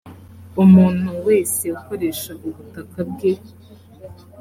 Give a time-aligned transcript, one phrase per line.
[0.63, 3.31] umuntu wese ukoresha ubutaka bwe.